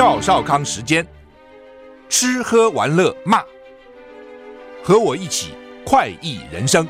[0.00, 1.06] 赵少康时间，
[2.08, 3.42] 吃喝玩乐骂，
[4.82, 5.48] 和我一起
[5.84, 6.88] 快意人生。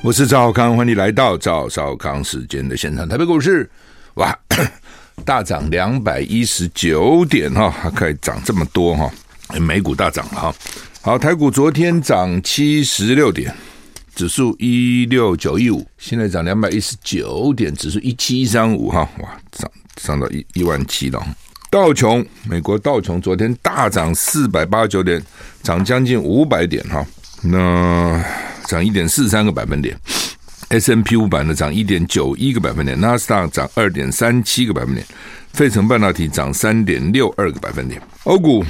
[0.00, 3.08] 我是赵少康，欢迎来到赵少康时间的现场。
[3.08, 3.68] 台北股市
[4.14, 4.32] 哇，
[5.26, 9.10] 大涨两百一十九点哈，还可以涨这么多哈，
[9.58, 10.54] 美股大涨哈。
[11.00, 13.52] 好，台股昨天涨七十六点。
[14.14, 21.20] 指数一六九一五，现在涨两百一十九点，指数一七一三五哈，哇，涨涨到一一万七了。
[21.70, 25.22] 道琼，美国道琼昨天大涨四百八十九点，
[25.62, 27.04] 涨将近五百点哈，
[27.42, 28.22] 那
[28.66, 29.98] 涨一点四三个百分点。
[30.68, 35.06] S&P 五百呢涨一点九一个百分点，纳斯达涨二点三七个百分点，
[35.54, 38.00] 费城半导体涨三点六二个百分点。
[38.24, 38.64] 欧股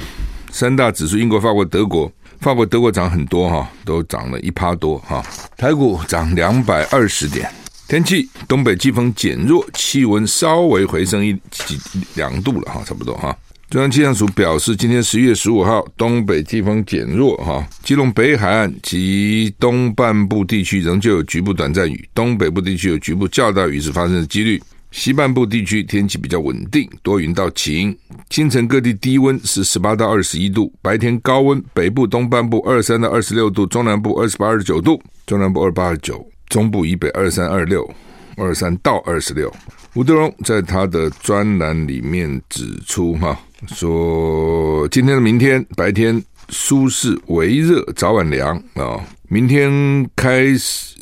[0.51, 2.09] 三大指数，英国、法国、德国。
[2.43, 5.23] 法国、德国涨很多哈，都涨了一趴多哈。
[5.55, 7.49] 台股涨两百二十点。
[7.87, 11.79] 天气，东北季风减弱，气温稍微回升一几
[12.15, 13.33] 两度了哈，差不多哈。
[13.69, 24.61] 中央气象署表示，今天十一月十五号，东北季风减弱哈，基隆北海岸及东半部地区仍旧有局部短暂雨，东北部地区有局部较大雨势发生的几率。
[24.93, 27.97] 西半部地区天气比较稳定，多云到晴。
[28.29, 37.91] 清晨各地低温是十八到二十一度，白天高温，北部东半部二十三到二十六度，中南部二十八二十九度，中南部二八二九，中部以北二三二六，
[38.37, 39.51] 二三到二十六。
[39.95, 43.37] 吴德荣在他的专栏里面指出，哈，
[43.69, 49.03] 说今天的明天白天舒适微热，早晚凉啊。
[49.27, 50.95] 明天开始，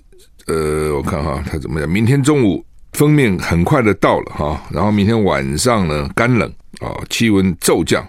[0.48, 1.90] 呃，我看哈，他怎么样？
[1.90, 2.64] 明天中午。
[2.94, 6.48] 封面很快的到了哈，然后明天晚上呢干冷
[6.80, 8.06] 啊，气温骤降。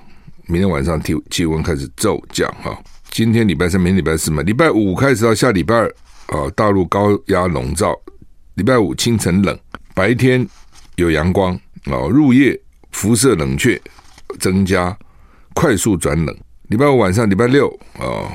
[0.46, 2.76] 明天晚上气气温开始骤降哈。
[3.10, 5.88] 今天礼拜三，明天礼拜四嘛，礼拜五开始到下礼拜二
[6.26, 7.94] 啊，大陆高压笼罩。
[8.54, 9.58] 礼拜五清晨冷，
[9.94, 10.46] 白天
[10.96, 11.54] 有阳光
[11.84, 12.60] 啊，入夜
[12.90, 13.80] 辐射冷却
[14.38, 14.94] 增加，
[15.54, 16.36] 快速转冷。
[16.68, 17.68] 礼拜五晚上，礼拜六
[17.98, 18.28] 啊，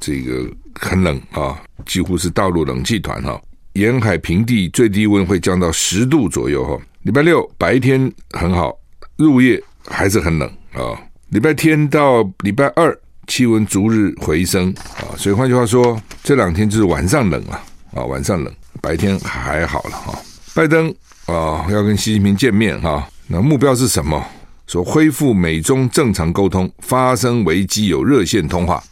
[0.00, 3.38] 这个很冷啊，几乎是大陆冷气团哈。
[3.78, 6.82] 沿海平地最低温会降到十度左右哈。
[7.02, 8.76] 礼拜六白天很好，
[9.16, 10.98] 入夜还是很冷啊。
[11.30, 17.62] 礼拜天到礼拜二气温逐日回升啊，所以换句话说，这两天就是晚上冷了
[17.94, 18.52] 啊，晚上冷，
[18.82, 20.18] 白天还好了哈。
[20.54, 20.92] 拜登
[21.26, 24.22] 啊要跟习近平见面哈，那目标是什么？
[24.66, 28.82] 说恢复美中正常沟通，发生危机有热线通话。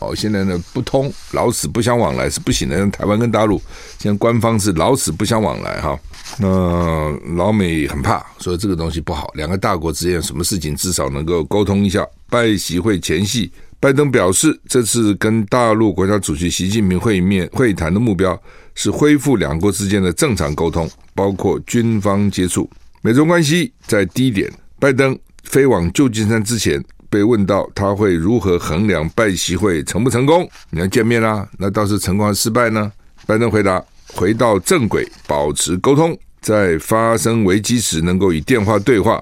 [0.00, 2.86] 哦，现在呢不通，老死不相往来是不行的。
[2.90, 3.60] 台湾跟大陆，
[3.98, 5.98] 现在官方是老死不相往来哈。
[6.38, 9.30] 那老美很怕，说这个东西不好。
[9.34, 12.06] 两个大国之间什么事情，至少能够沟通一下。
[12.28, 18.40] 拜习会前夕，拜登表示，这次跟大陆国家主席习近平会面会谈的目标
[18.74, 22.70] 是恢复两国之间的正常沟通，包括军方接触。
[23.02, 26.82] 美中关系在低点，拜登飞往旧金山之前。
[27.10, 30.48] 被问到他会如何衡量拜习会成不成功？
[30.70, 32.90] 你要见面啦，那倒是成功还是失败呢？
[33.26, 33.84] 拜登回答：
[34.14, 39.20] 回到正轨，保持沟通，在发生危机时能够以电话对话，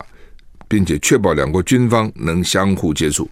[0.68, 3.28] 并且确保两国军方能相互接触。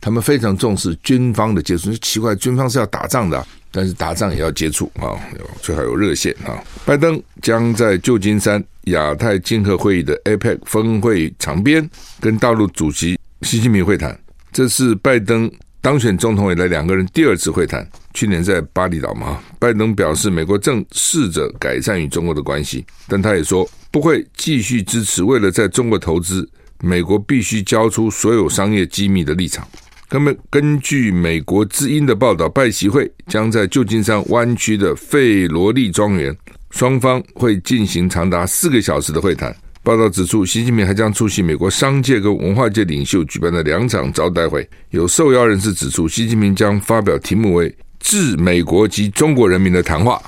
[0.00, 1.92] 他们非常重视军方的接触。
[1.94, 5.18] 奇怪，军方是要打仗的，但是打仗也要接触啊，
[5.60, 6.62] 最好有热线啊。
[6.84, 11.88] 拜登将在旧金山亚太经合会议的 APEC 峰会场边
[12.20, 13.18] 跟大陆主席。
[13.42, 14.18] 习近平会谈，
[14.50, 17.86] 这是拜登当选总统以来两个人第二次会谈。
[18.14, 26.48] 去年在巴厘岛嘛，拜登表示美国正试着改善与中国的关系，但他也说不会继续支持为了在中国投资，
[26.80, 29.68] 美国必须交出所有商业机密的立场。
[30.10, 36.34] 那么，根据美国之音的报道，拜习会将在旧金山湾区的费罗利庄园，
[36.70, 39.54] 双方会进行长达四个小时的会谈。
[39.86, 44.68] 报道指出，习近平还将出席美国商界跟文化界领袖举办的两场招待会。
[44.90, 50.20] 有受邀人士指出，习近平将发表题目为“致美国及中国人民的谈话”，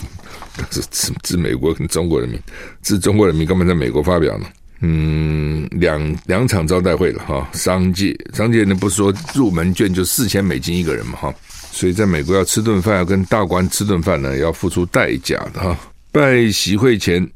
[0.72, 2.40] 是致美国跟中国人民，
[2.80, 4.46] 致中国人民干嘛在美国发表呢？
[4.80, 11.34] 嗯，两两场招待会了哈，商界商界呢不是说入门券就四千美金一个人嘛哈，
[11.70, 15.78] 所以在美国要吃顿饭，要跟大官吃顿饭呢，要付出代价的哈。
[16.10, 17.28] 拜习会前。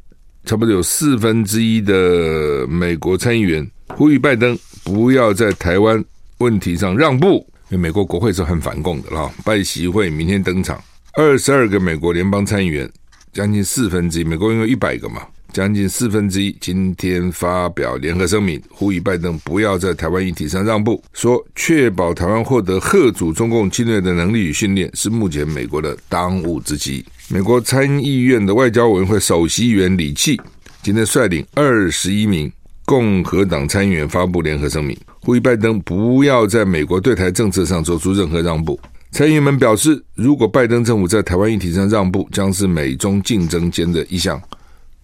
[0.48, 6.02] 差不多有四分之一的美国参议员呼吁拜登不要在台湾
[6.38, 9.30] 问题上让步，因为美国国会是很反共的啦。
[9.44, 10.82] 拜习会明天登场，
[11.18, 12.90] 二十二个美国联邦参议员，
[13.30, 15.20] 将近四分之一，美国因为一百个嘛，
[15.52, 27.04] 将近四分之一今天发表联合声明，呼吁拜登不要在台湾议题上让步，说确保台湾获得吓阻中共侵略的能力与训练是目前美国的当务之急。
[27.30, 30.40] 美国参议院的外交委员会首席议员李契
[30.82, 32.50] 今天率领二十一名
[32.86, 38.80] 共和党参议员发布联合声明，呼吁拜登不要在美国对台政策上做出任何让步。
[39.10, 44.40] 参议员们表示，如果拜登政府在台湾议题上让步，将是美中竞争间的一项。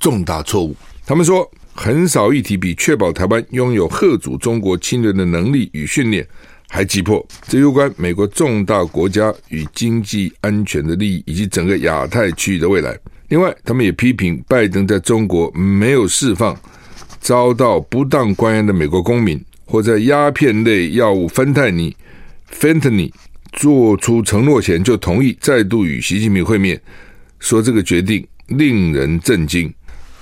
[0.00, 0.74] 重大错误。
[1.04, 6.26] 他们说，很少议题比确保台湾拥有吓阻中国侵略的能力与训练
[6.74, 7.24] 还急迫。
[7.46, 12.98] 这攸关美国重大国家与经济安全的利益，以及整个亚太区域的未来。
[13.28, 16.58] 另外，他们也批评拜登在中国没有释放
[17.20, 21.96] 遭到不当关押的美国公民，或在鸦片类药物芬太尼
[22.50, 23.14] f e n t a n y
[23.52, 26.80] 做出承诺前就同意再度与习近平会面，
[27.38, 29.72] 说这个决定令人震惊。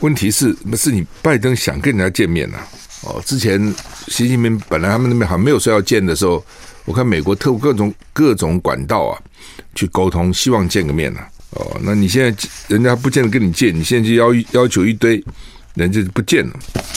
[0.01, 2.69] 问题是，不是你拜登想跟人家见面呐、啊？
[3.03, 3.61] 哦，之前
[4.09, 6.45] 习近平本来他们那边好像没有说要见的时候，
[6.85, 9.19] 我看美国透过各种各种管道啊
[9.75, 11.29] 去沟通，希望见个面呐、啊。
[11.51, 15.23] 哦，那你现在人家不见得跟你见，你现在就要要求一堆，
[15.75, 16.55] 人家就不见了。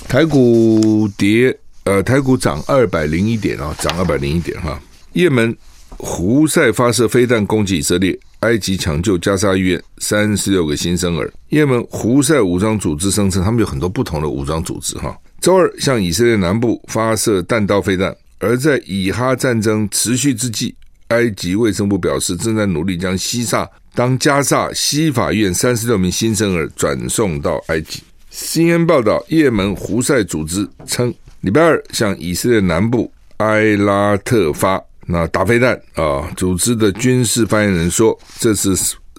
[0.08, 4.80] 台股跌，呃，台股涨二百零一点啊，涨二百零一点哈。
[5.14, 5.56] 也门
[5.98, 8.18] 胡塞发射飞弹攻击以色列。
[8.42, 11.34] 埃及抢救加沙医院三十六个新生儿。
[11.50, 14.96] 也门胡塞武装组织声称，他们有很多不同的武装组织。
[15.00, 18.12] 哈，周二向以色列南部发射弹道飞弹。
[18.40, 20.74] 而在以哈战争持续之际，
[21.10, 28.02] 埃及卫生部表示，正在努力将西萨当加萨西法院三十六名新生儿转送到埃及。
[28.34, 34.84] CNN 报道，也门胡塞组织称，礼拜二向以色列南部埃拉特发。
[35.06, 36.28] 那打飞弹啊！
[36.36, 38.76] 组织的军事发言人说，这次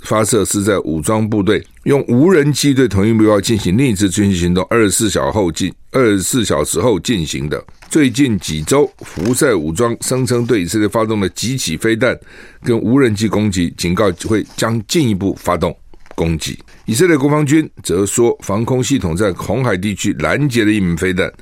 [0.06, 7.62] 发射是在武装部队用无人机对同一目标进行另一次军事行动二十四小时后进二十四小时后进行的。
[7.88, 12.16] 最近几周，胡塞武装声称对以色列发动了几起飞弹
[12.62, 15.76] 跟无人机攻击，警告会将进一步发动
[16.14, 16.58] 攻击。
[16.84, 21.32] 以色列国防军则说，防空系统在红海地区拦截了一枚飞弹。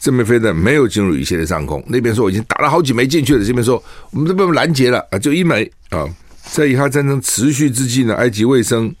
[0.00, 6.04] 这枚飞弹没有进入以色列上空，那边说我已经打了好几枚进去了，这边说我们这被拦截了啊，就一枚啊。
[6.50, 8.94] 在以哈战争持续之际呢，埃及卫生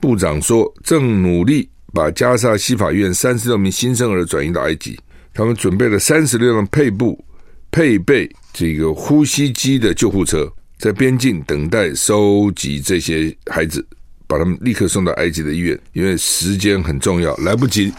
[0.00, 4.98] 部长说正努力把加沙西法院三十六名新生儿转移到埃及，
[5.32, 7.22] 他们准备了三十六辆配布
[7.70, 13.86] 配备这个呼吸机的救护车，在边境等待收集这些孩子。
[14.26, 17.92] 把他们立刻送到埃及的医院，因为时间很重要，来不及，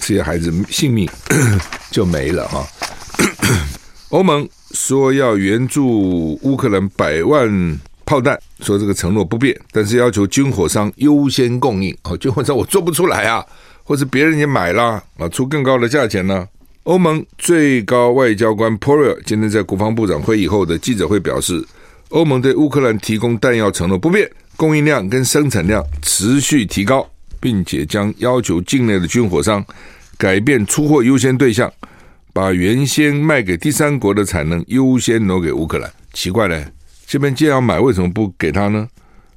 [0.00, 1.08] 这些孩子性命
[1.92, 2.66] 就没了哈。
[4.10, 7.48] 欧盟说要援助乌克兰百万
[8.08, 11.94] 炮弹，说这个承诺不变，但是要求军火商优先供应。
[12.04, 13.44] 哦，军火商我做不出来啊，
[13.84, 16.48] 或是别人也买了啊，出更高的价钱呢？
[16.84, 21.62] 欧盟最高外交官 Borrell 今天在国防部长会议后的记者会表示，
[22.08, 24.26] 欧盟对乌克兰提供弹药承诺不变。
[24.56, 27.06] 供应量跟生产量持续提高，
[27.38, 29.62] 并且将要求境内的军火商
[30.16, 31.70] 改变出货优先对象，
[32.32, 35.92] 把原先卖给第三国的产能优先挪给乌克兰。
[36.14, 36.66] 奇怪嘞，
[37.08, 38.86] 这边既然要买，为什么不给他呢？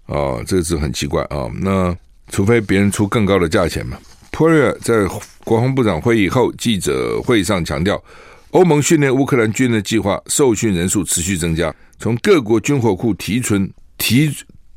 [0.07, 1.95] 哦，这是很奇怪啊、那
[2.29, 3.97] 除非别人出更高的价钱嘛。
[4.29, 5.07] 普瑞尔在
[5.45, 8.03] 国防部长会议后记者会上强调，
[8.49, 14.31] 欧盟训练乌克兰军的计划受训人数持续增加，从各国军火库提存提。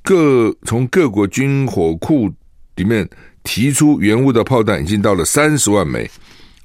[0.07, 2.31] 各从各国军火库
[2.77, 3.09] 里面
[3.43, 6.07] 提出原物的炮弹已经到了三十万枚，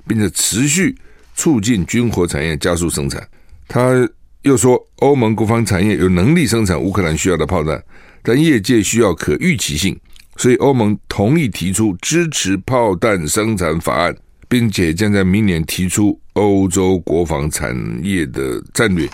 [0.05, 0.93] 并且持续
[1.35, 3.25] 促进军火产业加速生产。
[3.65, 4.05] 他
[4.43, 7.83] 又说，欧盟国防产业有能力生产乌克兰需要的炮弹，
[8.23, 9.99] 但业界需要可预期性，
[10.37, 14.15] 所以欧盟同意提出支持炮弹生产法案，
[14.47, 19.09] 并且将在明年提出欧洲国防产业的战略。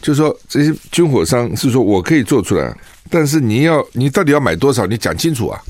[0.00, 2.76] 就说，这些军火商是说我可以做出来。
[3.10, 4.86] 但是你要，你到底要买多少？
[4.86, 5.60] 你讲清楚啊！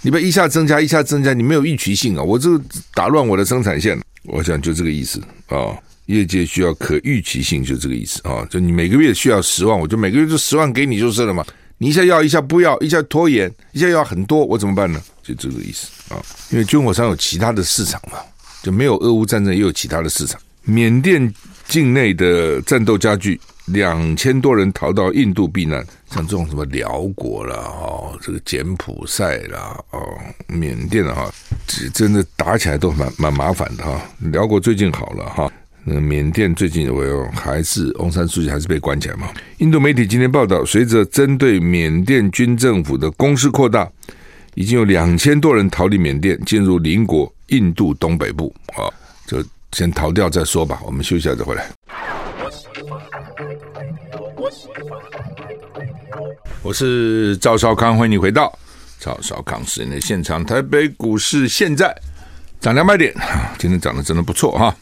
[0.00, 2.22] 你不要一下增加，一下增加，你没有预期性啊！
[2.22, 2.50] 我这
[2.92, 3.98] 打乱我的生产线。
[4.24, 5.78] 我想就这个意思啊。
[6.12, 8.46] 业界需要可预期性，就这个意思啊。
[8.50, 11.44] 就你每个月需要十万，我就每个月就十万给你就是了嘛。
[11.78, 15.02] 你一下要，一下不要，一下拖延，一下要很多，我怎么办呢？
[15.22, 16.22] 就这个意思啊。
[16.50, 18.18] 因为军火商有其他的市场嘛，
[18.62, 20.40] 就没有俄乌战争也有其他的市场。
[20.64, 21.32] 缅甸
[21.66, 23.40] 境内的战斗加剧。
[23.66, 30.00] 两千多人逃到印度避难，像这种什么辽国啦，哦，这个柬埔寨啦，哦，
[30.48, 31.32] 缅甸的哈，
[31.68, 34.02] 这真的打起来都蛮蛮麻烦的哈。
[34.32, 35.50] 辽国最近好了哈，
[35.84, 39.28] 那缅甸最近我还是翁山书记还是被关起来嘛。
[39.58, 43.90] 印度媒体今天报道，随着针对缅甸军政府的攻势扩大，
[44.54, 48.86] 已经有两千多人逃离缅甸，进入邻国印度东北部啊，
[49.26, 50.80] 就先逃掉再说吧。
[50.84, 51.66] 我们休息一下再回来。
[56.62, 58.56] 我是赵少康，欢迎你回到
[59.00, 60.44] 赵少康时的现场。
[60.44, 61.92] 台北股市现在
[62.60, 63.12] 涨两百点，
[63.58, 64.76] 今天涨得真的不错哈，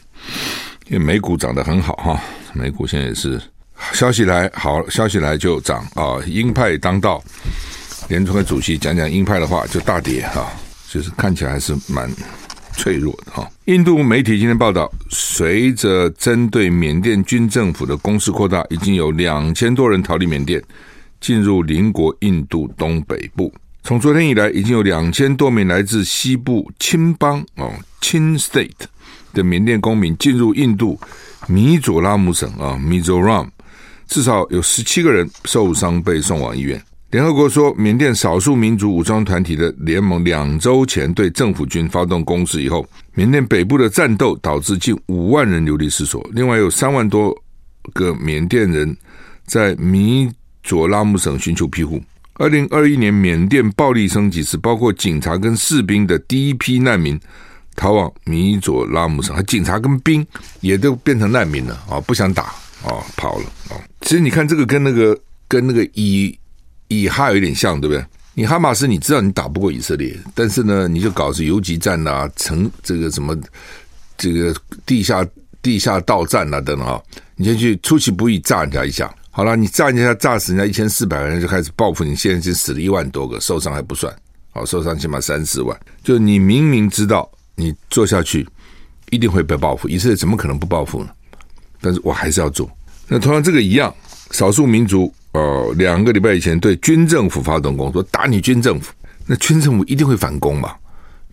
[0.91, 2.21] 因为美股涨得很好哈，
[2.53, 3.41] 美股现在也是
[3.93, 7.23] 消息来好，消息来就涨啊，鹰派当道，
[8.09, 10.51] 联储会主席讲讲鹰派的话就大跌哈，
[10.89, 12.11] 就是看起来还是蛮
[12.73, 13.49] 脆弱的哈。
[13.65, 20.61] 印度媒体今天报道，随着针对缅甸军政府的攻势扩大，已经有两千多人逃离缅甸。
[21.21, 23.53] 进入邻国印度东北部。
[23.83, 27.71] 从昨天以来，已经有两千多名来自西部青邦哦
[28.01, 28.71] 钦 State
[29.33, 30.99] 的缅甸公民进入印度
[31.47, 33.47] 米佐拉姆省啊 Mizoram，
[34.07, 36.81] 至少有十七个人受伤被送往医院。
[37.11, 47.35] 联合国说，缅甸少数民族武装团体的联盟两周前对政府军发动攻势以后，缅甸北部的战斗导致近五万人流离失所，另外有三万多
[47.93, 48.95] 个缅甸人
[49.45, 50.29] 在米。
[50.63, 51.99] 佐拉姆省寻求庇护。
[52.35, 57.19] 二零二一年缅甸暴力升级时，包括警察跟士兵的第一批难民
[57.75, 60.25] 逃往米佐拉姆省，警察跟兵
[60.59, 61.99] 也都变成难民了啊！
[62.01, 62.43] 不想打
[62.83, 63.79] 啊，跑了啊！
[64.01, 66.37] 其实你看这个跟那个跟那个以
[66.87, 68.05] 以哈有点像，对不对？
[68.33, 73.37] 你哈马斯你知道你打不过以色列，但是呢，你就搞是游击战啊，成这个什么
[74.17, 75.25] 这个地下
[75.61, 77.01] 地下道战啊等等啊，
[77.35, 79.13] 你先去出其不意炸人家一下。
[79.33, 82.13] 好了，你炸人家，炸死人家一千四百人，就开始报复你。
[82.13, 84.13] 现在已经死了一万多个，受伤还不算，
[84.51, 85.79] 好，受伤起码三四万。
[86.03, 88.47] 就你明明知道你做下去
[89.11, 91.09] 一定会被报复，以色列怎么可能不报复呢？
[91.79, 92.69] 但是我还是要做。
[93.07, 93.93] 那同样这个一样，
[94.31, 98.91] 少数民族呃，两个礼拜以前对军政府发动攻击，打你军政府，
[99.25, 100.73] 那军政府一定会反攻嘛？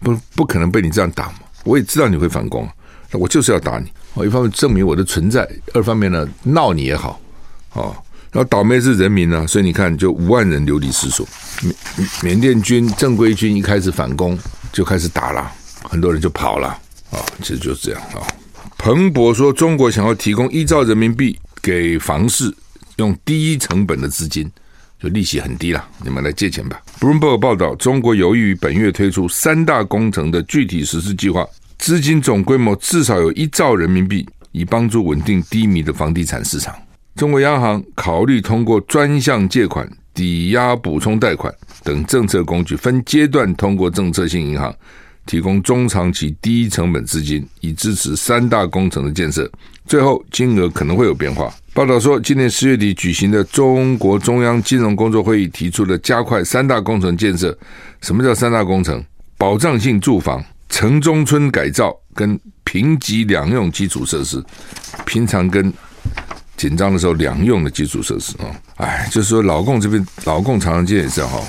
[0.01, 1.41] 不，不可能被你这样打嘛？
[1.65, 2.69] 我也知道你会反攻，
[3.11, 3.91] 那我就是要打你。
[4.15, 7.21] 我一方面证明我的存在，二方面呢，闹你也好。
[7.75, 7.95] 哦，
[8.33, 11.27] 然后倒霉是人民呢、所以你看，就五万人流离失所。
[11.63, 11.75] 缅
[12.23, 14.39] 缅甸军正规军一开始反攻，
[14.73, 15.53] 就开始打了，
[15.89, 16.69] 很多人就跑了。
[17.11, 18.21] 啊、其实就是这样啊、
[18.77, 22.55] 彭博说，中国想要提供一兆人民币给房市，
[22.97, 24.51] 用低成本的资金，
[25.03, 26.81] 就利息很低了，你们来借钱吧。
[27.01, 31.47] Bloomberg 报道，中国有意于本月推出三大工程的具体实施计划，
[31.79, 36.75] 资金总规模至少有一兆人民币，以帮助稳定低迷的房地产市场。
[37.17, 41.53] 中国央行考虑通过专项借款、抵押补充贷款
[41.83, 44.75] 等政策工具，分阶段通过政策性银行
[45.29, 49.49] 提供中长期低成本资金，以支持三大工程的建设。
[49.87, 51.53] 最后金额可能会有变化。
[51.75, 57.57] 报道说，今年十月底举行的中国中央金融工作会议提出了加快三大工程建设。
[58.01, 59.05] 什么叫三大工程？
[59.37, 64.43] 保障性住房、城中村改造跟平级两用基础设施。
[65.05, 65.73] 平常跟
[66.57, 71.41] 紧张的时候，两用的基础设施啊，哎，就是说，老共这边，老共常常见也是哈，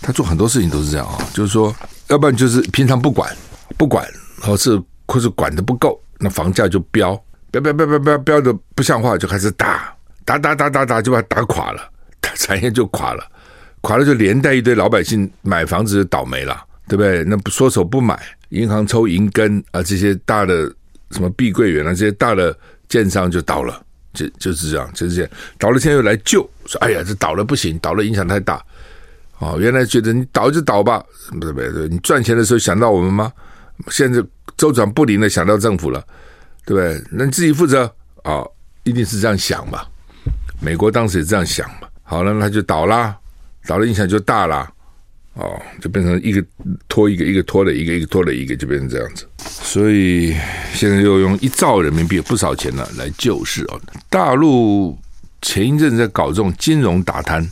[0.00, 1.74] 他做很多事情都是这样啊，就是说，
[2.12, 3.34] 要不然就是平常不管，
[3.78, 4.06] 不管，
[4.38, 7.18] 或是或是管的不够，那房价就飙，
[7.50, 11.80] 飙飙飙飙飙飙的不像话，就开始打，打打打打打，就把它打垮了，
[12.36, 13.24] 产业就垮了，
[13.80, 17.24] 垮了就连带一堆老百姓买房子就倒霉了，对不对？
[17.24, 20.70] 那不缩手不买，银行抽银根啊，这些大的
[21.12, 22.54] 什么碧桂园啊，这些大的
[22.90, 23.82] 建商就倒了。
[24.12, 25.30] 就就是这样，就是这样。
[25.58, 28.62] 倒了，现在又来救，说：“哎呀，这倒了不行，倒了影响太大。”
[29.42, 31.04] 哦，原来觉得你倒就倒吧，
[31.40, 33.32] 不是不是，你赚钱的时候想到我们吗？
[33.88, 34.22] 现在
[34.56, 36.00] 周转不灵的想到政府了，
[36.64, 37.04] 对不对？
[37.10, 37.84] 那你自己负责
[38.22, 38.52] 啊、哦，
[38.84, 39.84] 一定是这样想吧？
[40.60, 41.88] 美国当时也这样想嘛。
[42.04, 43.18] 好了，那就倒啦，
[43.66, 44.72] 倒了影响就大了。
[45.34, 46.44] 哦，就变成一个
[46.86, 49.26] 拖一个，一个拖了一个，一个拖了一个，就变成这样子。
[49.38, 50.36] 所以
[50.72, 53.80] 现在又用一兆人民币，不少钱了，来救市哦。
[54.08, 54.96] 大陆
[55.40, 57.44] 前一阵在搞这种金融打贪，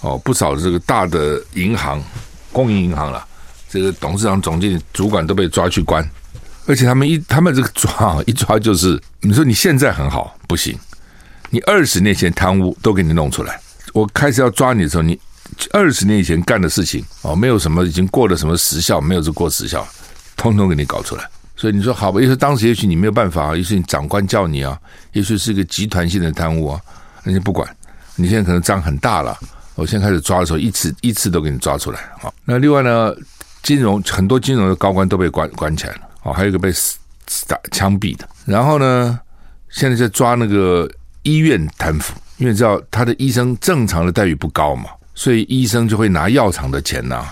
[0.00, 2.02] 哦，不少这个大的银行、
[2.52, 3.26] 公营银行了，
[3.68, 6.08] 这个董事长、总经理、主管都被抓去关，
[6.66, 10.78] 而且他们一他们这个抓一抓就是，你说你现在很好不行，
[11.50, 13.60] 你二十年前贪污都给你弄出来，
[13.92, 15.18] 我开始要抓你的时候你。
[15.72, 19.84] 二十年以前干的事情哦，没有什么已经过了什么时效，没有这过时效，
[20.36, 21.26] 通通给你搞出来。
[21.56, 24.78] 所以你说好吧，也许当时也许你没有办法，也许你长官叫你啊，
[25.14, 26.80] 也许是一个集团性的贪污啊，
[27.24, 27.66] 那你不管，
[28.14, 29.36] 你现在可能账很大了，
[29.78, 32.32] 我现在开始抓的时候，一次一次都给你抓出来啊。
[32.44, 33.14] 那另外呢，
[33.62, 36.72] 金融很多金融的高官都被关关起来了哦，还有一个被
[37.46, 38.28] 打枪毙的。
[38.44, 39.20] 然后呢，
[39.70, 40.90] 现在在抓那个
[41.22, 44.90] 医院贪腐，因为知道他的医生正常的待遇不高嘛。
[45.14, 47.24] 所以医生就会拿药厂的钱呐、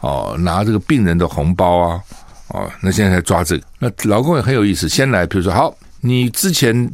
[0.00, 2.00] 哦，拿这个病人的红包啊，
[2.48, 6.90] 哦，那现在在抓这个，那老公也很有意思，先来，比如说，好，你之前，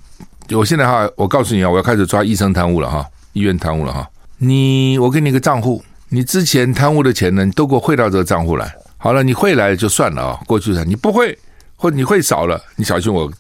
[0.50, 4.08] 我现在哈，我告诉你啊，我要开始抓医生贪污了哈，医院贪污了哈，
[4.44, 11.38] 你，我给你个账户，你之前贪污的钱呢，你都给我汇到这个账户来，好了，你汇来就算了啊，过去的你不会，
[11.76, 13.32] 或者你会少了，你小心我，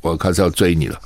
[0.00, 1.00] 我开始要追你了。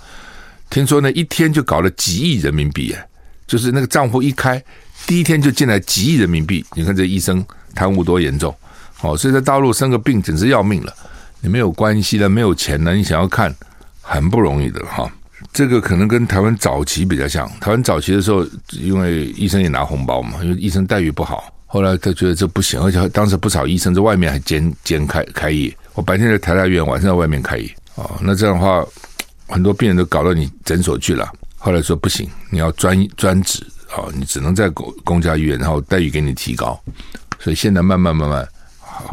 [0.71, 3.09] 听说呢，一天就搞了几亿人民币，哎，
[3.47, 4.63] 就是那个账户一开，
[5.07, 6.65] 第一天就进来几亿人民币。
[6.73, 8.57] 你看这医生贪污多严重，
[9.03, 10.95] 哦，所以在大陆生个病简直要命了。
[11.43, 13.55] 你没有关系了，没有钱了，你想要看
[14.01, 15.07] 很不容易的哈。
[15.57, 28.85] 这个可能跟台湾早期比较像，台湾早期的时候，因为医生也拿红包嘛，因为医生待遇不好，后来他觉得这不行，而且当时不少医生在外面还兼兼开开业，我白天在台大医院，晚上在外面开业，哦，那这样的话。
[29.49, 36.77] 很多病人都搞到你诊所去了，后来说不行，你要专专职啊，你只能在公公家医院，然后待遇给你提高，
[37.39, 38.45] 所以现在慢慢慢慢，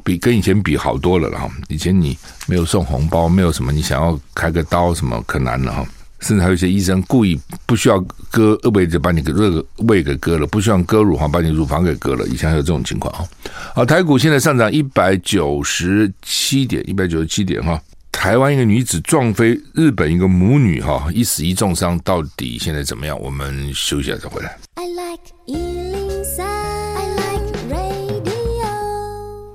[0.04, 1.48] 比跟以前比好多了了哈。
[1.68, 5.86] 以前你没有送红包，没有什么，你想要开个刀什么可难了哈。
[6.24, 8.00] 甚至还有一些医生故意不需要
[8.32, 12.26] 割胃就把你个胃胃给割了，不需要割乳房把你乳房给割了。
[12.28, 13.28] 以前还有这种情况啊。
[13.76, 17.80] 好，台股现在上涨一百九十七点，一百九十七点哈。
[18.12, 23.20] 台湾一个女子撞飞日本一个母女，哈，一死一重伤，到底现在怎么样？
[23.20, 24.58] 我们休息一下再回来。
[24.76, 25.83] I like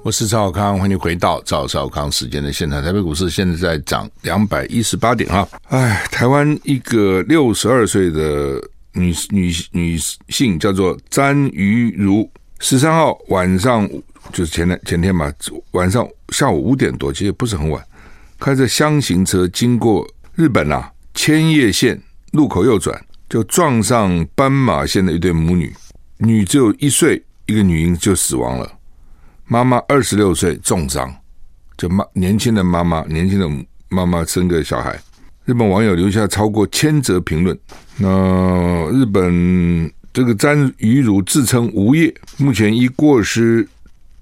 [0.08, 2.82] 我是赵康，欢迎回到赵少康时间的现场。
[2.82, 8.58] 台北股市现在在涨两百一十八点，哈，哎，台湾一个六十二岁的
[8.94, 9.98] 女女女
[10.30, 12.26] 性叫做詹瑜如，
[12.58, 13.86] 十三号晚上
[14.32, 15.30] 就是前天前天吧，
[15.72, 17.84] 晚上下午五点多，其实也不是很晚。
[18.38, 22.00] 开着厢型车经过日本啊千叶县
[22.32, 22.98] 路口右转，
[23.28, 25.70] 就撞上斑马线的一对母女，
[26.16, 28.72] 女只有一岁，一个女婴就死亡了，
[29.48, 31.12] 妈妈二十六岁重伤，
[31.76, 33.48] 就妈年轻的妈妈，年轻的
[33.88, 35.00] 妈妈生个小孩。
[35.46, 37.58] 日本网友留下超过千则评论。
[37.96, 43.66] 那日本这个詹瑜如自称无业，目前已过失。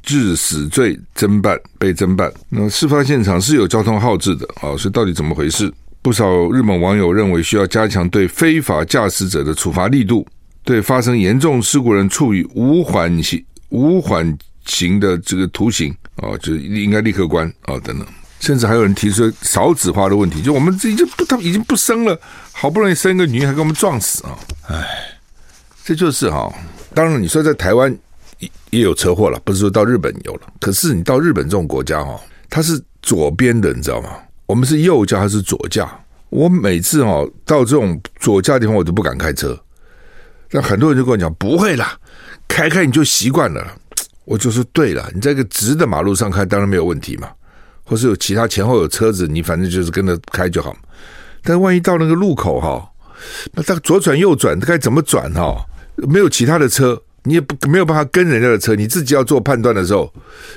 [0.02, 5.68] 致死罪侦办被侦办，那事发现场是有交通号志的啊，所以到底怎么回事？
[6.00, 10.24] 不少日本网友认为需要加强对非法驾驶者的处罚力度，
[10.62, 18.06] 对发生严重事故人处以无缓刑、无缓刑的这个徒刑啊，就应该立刻关啊等等。
[18.40, 22.20] 甚至还有人提出少子化的问题，就我们已经不他已经不生了，
[22.52, 24.38] 好不容易生一个女儿，还给我们撞死啊！
[24.68, 24.86] 哎，
[25.82, 26.52] 这就是哈。
[26.92, 27.96] 当然你说在台湾。
[28.38, 30.40] 也也有车祸了，不是说到日本有了。
[30.60, 34.10] 可是你到日本这种国家哈，它是左边的，你知道吗？
[34.44, 35.90] 我们是右驾还是左驾？
[36.28, 39.58] 我每次哈到这种左驾地方，我都不敢开车。
[40.50, 41.98] 但很多人就跟我讲，不会啦，
[42.46, 43.66] 开开你就习惯了。
[44.26, 47.30] 我就说对了，你在一个直的马路上开，当然没有问题嘛。
[47.82, 50.76] 或是有其他前后有车子，你反正就是跟着开就好。
[51.42, 52.86] 但万一到那个路口哈，
[53.54, 55.64] 那他左转右转，它该怎么转哈？
[55.96, 57.00] 没有其他的车。
[57.22, 60.12] 你也不没有办法跟人家的车，你自己要做判断的时候，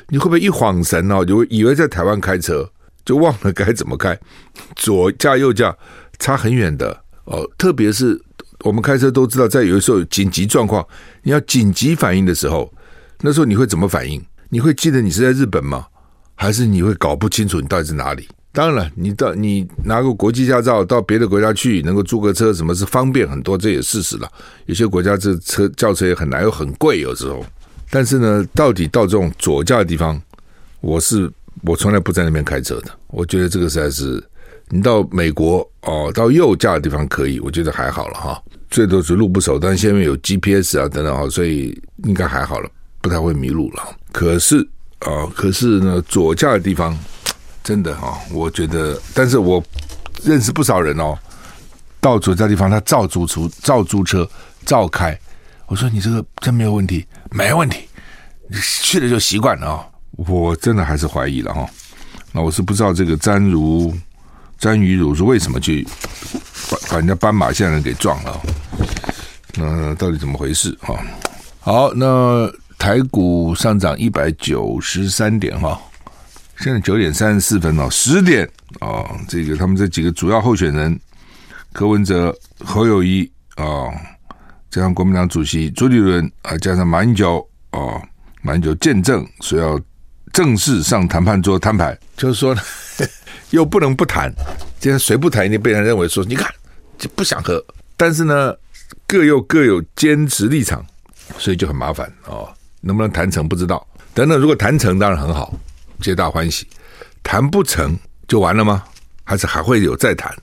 [0.10, 2.70] 你会不会一晃神哦，就以为在台湾开车，
[3.04, 4.16] 就忘了该怎么开，
[4.76, 5.76] 左驾右驾
[6.20, 7.50] 差很远的哦。
[7.58, 8.22] 特别是
[8.64, 10.88] 我们开车都知道，在有的时候紧急状况，
[11.24, 12.72] 你要紧急反应的时候，
[13.22, 14.24] 那时候你会怎么反应？
[14.50, 15.86] 你会记得你是在日本吗？
[16.36, 18.28] 还是你会搞不清楚你到底是哪里？
[18.52, 24.28] 当然了，你到你拿个国际驾照到别的国家去，能够租个车，什么是方便很多，这也事实了。
[24.66, 27.46] 有些国家这车轿车也很难，又很贵，有时候。
[27.92, 30.20] 但是呢，到底到这种左驾的地方，
[30.82, 31.30] 我是
[31.64, 32.92] 我从来不在那边开车的。
[33.08, 34.24] 我觉得这个实在是，
[34.70, 38.42] 你到美国哦，到右驾的地方可以，我觉得还好了哈。
[38.70, 42.70] 最多是路不熟，但现在有 GPS 啊等等哈，所以应该还好了，
[43.02, 43.84] 不太会迷路了。
[44.12, 44.68] 可是
[45.00, 46.98] 啊，可是呢，左驾的地方。
[47.62, 49.64] 真的哈，我觉得，但是我
[50.24, 51.16] 认识不少人哦，
[52.00, 54.28] 到左驾地方他照租出、照租车、
[54.66, 55.16] 照开。
[55.68, 57.88] 我说你这个真没有问题，没问题，
[58.48, 59.86] 你去了就习惯了啊。
[60.12, 61.70] 我真的还是怀疑了哈。
[62.32, 63.94] 那我是不知道这个詹如
[64.58, 65.88] 詹瑜如是为什么去
[66.72, 68.42] 把把人家斑马线人给撞了，
[69.56, 70.98] 那到底怎么回事哈？
[71.60, 75.80] 好，那台股上涨一百九十三点哈。
[76.58, 80.98] 现在九点三十四分哦，十点哦，这个他们这几个主要候选人
[81.74, 83.94] 柯文哲、侯友谊啊、哦，
[84.72, 88.02] 加上国民党主席朱立伦啊，加上马英九哦，
[88.42, 89.80] 马英九见证说要
[90.34, 92.62] 正式上谈判桌摊牌，就是说呢，
[93.52, 94.34] 又不能不谈，
[94.80, 96.50] 今天谁不谈，一定被人认为说你看
[96.98, 97.64] 就不想和，
[97.98, 98.56] 但是呢，
[99.06, 100.86] 各又各有坚持立场，
[101.38, 102.50] 所以就很麻烦哦，
[102.82, 103.86] 能不能谈成不知道。
[104.14, 105.54] 等等，如果谈成当然很好，
[106.02, 106.66] 皆大欢喜；
[107.24, 108.84] 谈不成就完了吗？
[109.24, 110.36] 还是还会有再谈？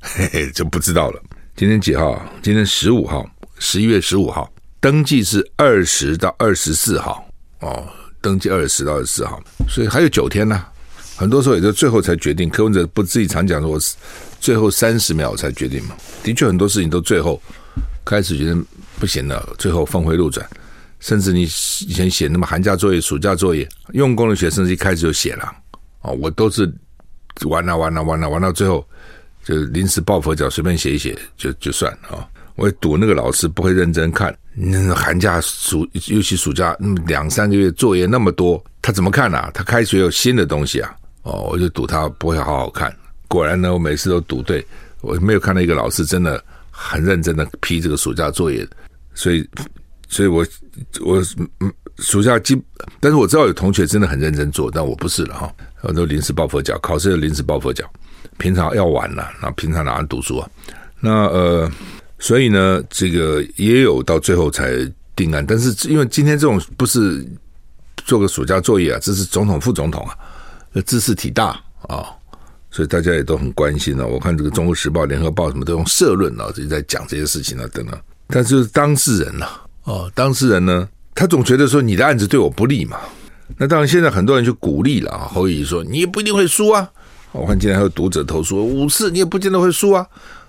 [0.00, 1.22] 嘿嘿，就不知道了。
[1.56, 2.20] 今天几号？
[2.42, 3.24] 今天十五号，
[3.58, 7.24] 十一月十五号，登记是二十到二十四号
[7.60, 7.86] 哦，
[8.20, 10.64] 登记二十到二十四号，所以还有九天呢、
[11.16, 12.48] 很多时候也就最后才决定。
[12.48, 13.80] 柯文哲不自己常讲说，我
[14.40, 15.94] 最后三十秒才决定嘛。
[16.22, 17.40] 的确，很多事情都最后
[18.04, 18.56] 开始觉得
[18.98, 20.48] 不行了，最后峰回路转。
[21.04, 25.54] 甚至你以前写那么寒假作业、暑假作业，用功的学生一开始就写了
[26.00, 26.72] 哦，我都是
[27.42, 28.82] 玩啊玩啊玩啊玩到最后
[29.44, 32.26] 就临时抱佛脚，随便写一写就就算啊。
[32.54, 39.50] 我也赌那个老师不会认真看，那寒假暑尤其暑假那么两三个月作业那么多，他怎么看啊？
[39.52, 40.96] 他开学有新的东西啊。
[41.24, 42.90] 哦，我就赌他不会好好看。
[43.28, 44.66] 果然呢，我每次都赌对。
[45.02, 48.66] 我没有看到一个老师真的很认真的批这个暑假作业，
[49.12, 49.46] 所以，
[50.08, 50.46] 所以我
[51.04, 51.22] 我
[51.60, 52.60] 嗯，暑假基，
[53.00, 55.54] 但是我知道有同学真的很认真做，但我不是了哈。
[55.82, 57.84] 我都临时抱佛脚，考试就临时抱佛脚，
[58.38, 60.50] 平常要玩了，那平常哪能读书啊？
[61.00, 61.70] 那呃，
[62.18, 64.72] 所以呢，这个也有到最后才
[65.14, 67.26] 定案，但是因为今天这种不是
[67.96, 70.16] 做个暑假作业啊，这是总统副总统啊。
[70.86, 71.50] 知识体大
[71.82, 72.10] 啊，
[72.68, 74.08] 所以大家也都很关心了。
[74.08, 77.96] 我看这个《中国时报》《联合报》什么都用社论啊，就在讲这些事情啊等等。
[78.26, 79.46] 但是当事人呐，
[79.84, 82.98] 哦，当事人呢，他总觉得说你的案子对我不利嘛。
[83.58, 85.28] 那当然，现在很多人就鼓励了啊。
[85.30, 86.90] 侯友谊说：“你也不一定会输啊。”
[87.32, 90.06] 我看今天还有读者投诉：“五次你也不见得会输啊，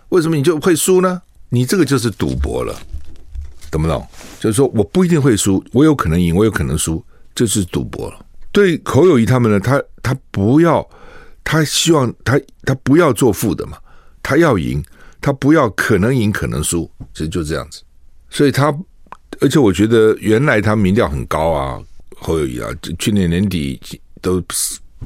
[0.10, 1.22] 为什么你就会输呢？
[1.50, 2.74] 你这个就是赌博了，
[3.70, 4.08] 懂不懂？
[4.40, 10.88] 就是说我不一定会输，我有可能赢，我有可能输，这是赌博了。”对侯友谊他们呢，他他不要，
[11.44, 13.78] 他希望他他不要做负的嘛，
[14.24, 14.82] 他要赢，
[15.20, 17.82] 他不要可能赢可能输，其实就这样子。
[18.30, 18.74] 所以他，
[19.42, 21.80] 而且我觉得原来他民调很高啊，
[22.16, 22.70] 侯友谊啊，
[23.00, 23.80] 去年年底
[24.22, 24.42] 都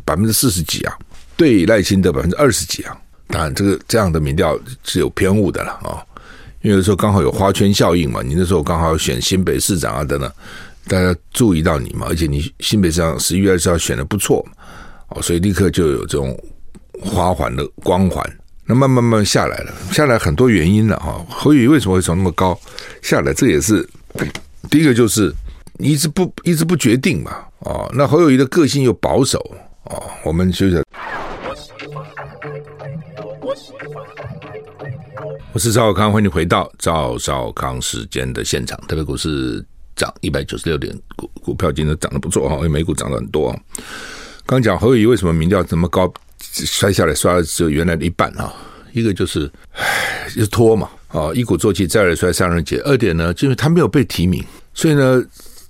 [0.06, 0.98] 百分之四十几啊，
[1.36, 2.98] 对赖清德百分之二十几啊。
[3.28, 6.02] 当然，这个这样的民调是有偏误的了啊，
[6.62, 10.32] 因为有时候刚好有花圈效应嘛，你那时候刚好选新北市长啊等等。
[10.88, 12.08] 大家注意到你嘛？
[12.10, 14.44] 而且你新北市长十一月二十号选的不错
[15.10, 16.36] 哦，所以立刻就有这种
[17.00, 18.28] 花环的光环。
[18.66, 21.24] 那慢慢慢下来了，下来很多原因了哈。
[21.30, 22.60] 侯友宜为什么会从那么高
[23.04, 23.32] 下来？
[23.34, 23.88] 这也是
[24.70, 25.34] 第一个，就是
[25.78, 27.38] 你一直不一直不决定嘛。
[27.60, 29.40] 哦，那侯友谊的个性又保守
[29.84, 30.04] 哦。
[30.24, 30.82] 我们休息。
[35.52, 39.66] 我是赵小康，欢迎回到赵少康时间的现场，特别股市。
[39.96, 43.54] 涨一百九十六点，股股票今天涨得不错哈，因为美股涨了很多。
[44.46, 48.54] 刚讲侯友谊为什么民调这么高，摔下来摔了只有原来的一半啊？
[48.94, 52.80] 一个就是唉，就是拖嘛啊，一鼓作气，再而衰，三而竭。
[52.82, 54.44] 二点呢，就是他没有被提名，
[54.76, 55.24] 所以呢，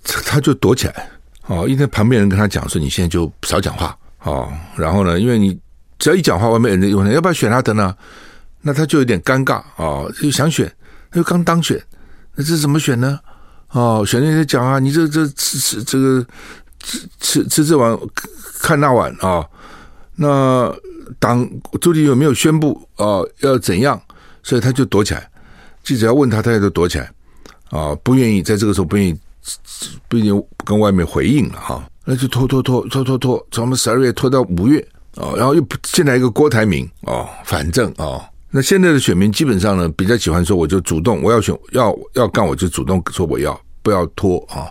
[0.04, 1.10] 他就躲起来
[1.46, 1.66] 哦。
[1.66, 5.58] 因为旁边人跟他讲说：“你现在就少讲话哦。”然后呢，因为你
[5.98, 7.96] 只要一讲话，外面人就问：“要不要选他的呢？”
[8.60, 10.70] 那他就有点尴尬哦，就想选，
[11.10, 11.82] 他又刚当选，
[12.34, 13.18] 那这怎么选呢？
[13.70, 16.26] 哦，选那些讲啊，你这这吃吃这个
[16.80, 17.98] 吃吃吃这碗
[18.60, 19.42] 看那碗啊、
[20.16, 20.70] 那
[21.18, 21.48] 党
[21.80, 23.98] 朱立伦有没有宣布啊、哦、要怎样？
[24.42, 25.29] 所以他就躲起来，
[25.82, 27.10] 记者要问他，他也都躲起来
[27.70, 29.16] 啊、不愿意在这个时候不愿意
[30.08, 38.24] 不愿意跟外面回应了哈、那就拖拖拖拖拖拖，从我们十二月拖到五月啊、然后又进来一个郭台铭哦，反正啊。
[38.52, 44.66] 那现在的选民基本上呢，比较喜欢说，我就主动，我要选，要要干，我就主动说我要，不要拖啊。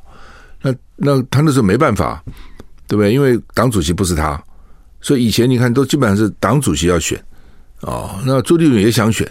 [0.61, 2.21] 那那他那时候没办法，
[2.87, 3.13] 对不对？
[3.13, 4.41] 因为党主席不是他，
[4.99, 7.17] 所以以前你看都基本上是党主席要选
[7.81, 8.21] 啊。
[8.25, 9.25] 那朱立伦也想选，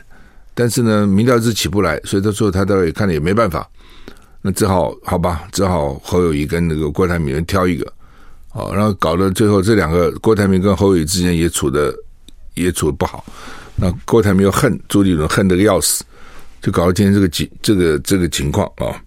[0.59, 3.65] 但是呢，民调是起不来，所以他说他倒也看了也没办法，
[4.43, 7.87] 那只好好吧，只好侯友谊跟那个郭台铭挑一个
[8.55, 11.95] 哦，然后搞得最后这两个郭台铭跟侯友谊之间也处的
[12.55, 13.25] 也处的不好。
[13.77, 16.03] 那郭台铭又恨朱立伦，恨得个要死，
[16.61, 19.01] 就搞到今天这个局，这个这个情况啊。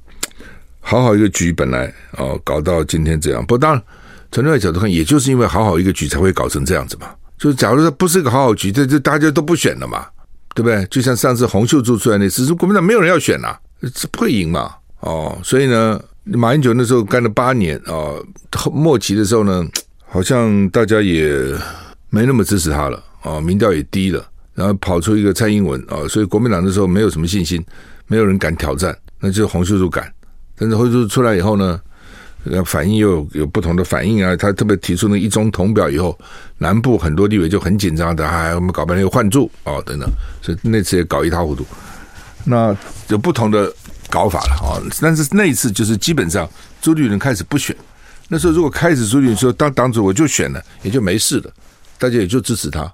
[0.80, 3.46] 好好一个局，本来哦，搞到今天这样。
[3.46, 3.84] 不当然，
[4.32, 7.10] 从另外角度看，也就是因为好好一个局，才会搞成这样子嘛。
[7.38, 10.08] 就是假如说不是一个好好局，这这大家都不选了嘛，
[10.54, 10.86] 对不对？
[10.86, 13.56] 就像上次洪秀柱出来那次，国民党没有人要选呐，
[13.94, 14.74] 这不会赢嘛。
[15.00, 18.14] 哦，所以呢，马英九那时候干了八年啊，
[18.72, 19.66] 末期的时候呢，
[20.06, 21.34] 好像大家也
[22.10, 24.26] 没那么支持他了啊，民调也低了。
[24.54, 27.64] 然后跑出一个蔡英文啊，所以国民党那时候没有什么信心，
[28.06, 30.12] 没有人敢挑战，那就是洪秀柱敢。
[30.58, 31.80] 但是洪秀柱出来以后呢，
[32.66, 34.36] 反应又有，有不同的反应啊。
[34.36, 36.18] 他特别提出那一中统表以后，
[36.58, 40.10] 南部很多地委就很紧张的，哎，我们搞半天又换柱啊等等，
[40.42, 41.66] 所以那次也搞一塌糊涂。
[42.44, 42.76] 那
[43.10, 43.72] 有不同的
[44.10, 46.50] 搞法了啊，但是那一次就是基本上
[46.82, 47.76] 朱立伦开始不选，
[48.28, 51.52] 那时候如果开始朱立伦说当党主，我就选了，也就没事了，
[52.00, 52.92] 大家也就支持他。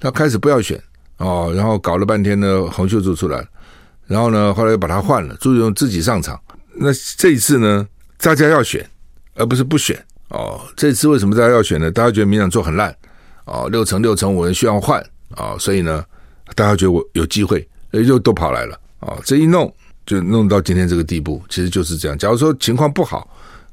[0.00, 0.80] 他开始不要选
[1.18, 3.46] 哦，然后搞了半天呢，洪秀柱出来了，
[4.06, 6.38] 然后呢，后来又把他换了，朱立伦自己上场。
[6.74, 7.86] 那这一次呢，
[8.18, 8.84] 大家要选，
[9.34, 10.60] 而不是不选哦。
[10.76, 11.90] 这次为什么大家要选呢？
[11.90, 12.94] 大家觉得民党做很烂
[13.44, 15.00] 哦，六成六成五人需要换
[15.30, 16.04] 啊，所以呢，
[16.54, 19.16] 大家觉得我有机会，又都跑来了啊。
[19.24, 19.72] 这一弄
[20.04, 22.18] 就弄到今天这个地步，其实就是这样。
[22.18, 23.30] 假如说情况不好，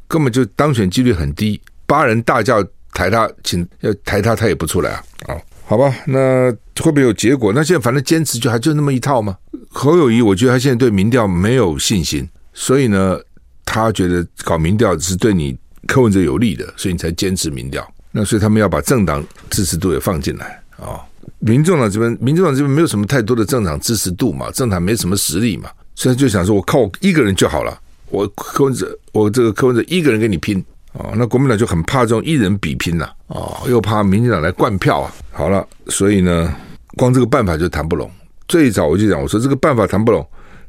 [0.07, 5.03] 根本就当选几率很低，八人大叫抬他，请要抬他，他也不出来啊。
[5.27, 7.51] 哦，好吧，那会不会有结果？
[7.51, 9.35] 那现在反正坚持就还就那么一套吗？
[9.69, 12.29] 侯友谊，我觉得他现在对民调没有信心。
[12.53, 13.19] 所以呢，
[13.65, 17.85] 他觉得搞民调是对你柯文哲有利的，所以你才坚持民调。
[18.11, 21.03] 那所以他们要把政党支持度也放进来啊、
[21.39, 27.77] 民众党这边，民众党这边没有什么太多的政党支持度嘛，政党没什么实力嘛，所以就想说，我靠我一个人就好了。
[28.09, 35.11] 我柯文哲，我这个柯文哲一个人跟你拼啊、那国民党就很怕这种一人比拼呐啊、又怕民进党来灌票啊。
[35.31, 36.55] 好了，所以呢，
[36.95, 38.09] 光这个办法就谈不拢。
[38.47, 40.25] 最早我就讲，我说这个办法谈不拢，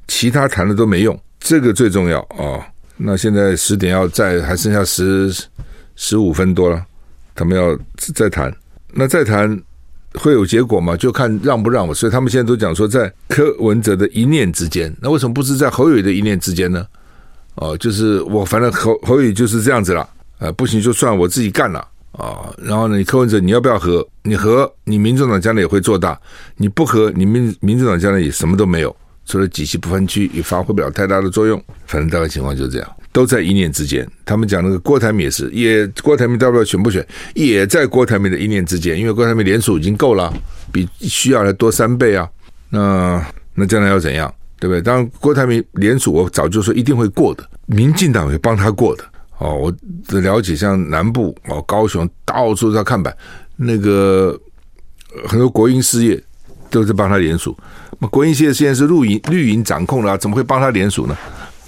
[0.09, 1.17] 其他谈的都没用。
[1.39, 5.35] 这个最重要啊、那现在十点要再还剩下十
[5.97, 6.85] 十五分多了，
[7.35, 7.79] 他们要
[8.15, 8.55] 再谈，
[8.93, 9.61] 那再谈
[10.15, 10.97] 会有结果吗？
[10.97, 11.95] 就看让不让我。
[11.95, 16.87] 所以他们现在都讲说，在柯文哲的一念之间，那为什么不是在侯友的一念之间呢？
[17.57, 24.07] 哦，就是我反正侯侯友就是这样子了，呃，不行就算我自己干了啊、然后呢，你柯文哲你要不要和？
[24.23, 26.19] 你和你民众党将来也会做大，
[26.57, 28.97] 你不和，你民民众党将来也什么都没有。
[29.27, 34.09] 除了几席不分区也发挥不了太大的作用，反正大概情况就是这样，都在一念之间。
[34.25, 40.33] 他们讲那个郭台铭也是，也郭台铭大不了选不选，也在郭台铭的一念之间，因为郭台铭连署已经够了，
[40.73, 42.29] 比需要的多三倍啊。
[42.71, 44.81] 那那将来要怎样，对不对？
[44.81, 49.05] 当然郭台铭连署，我早就说一定会过的，民进党会帮他过的。
[49.39, 49.75] 哦，我
[50.09, 53.15] 的了解，像南部哦，高雄到处在看板，
[53.57, 54.39] 那个
[55.27, 56.23] 很多国营事业
[56.71, 57.57] 都是帮他连署。
[57.99, 61.17] 那国营现在现在是绿营绿营掌控了，怎么会帮他联署呢？